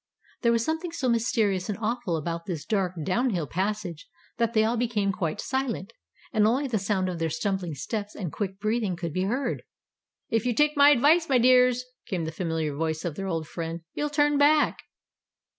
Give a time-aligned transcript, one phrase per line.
[0.41, 4.63] There was something so mysterious and awful about this dark, down hill passage, that they
[4.63, 5.93] all became quite silent,
[6.33, 9.61] and only the sound of their stumbling steps and quick breathing could be heard.
[10.27, 13.81] "If you take my advice, my dears," came the familiar voice of their old friend,
[13.93, 14.79] "you'll turn back."